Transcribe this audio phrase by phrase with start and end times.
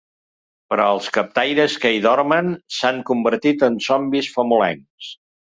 [0.71, 5.15] Però els captaires que hi dormen s’han convertit en zombis famolencs.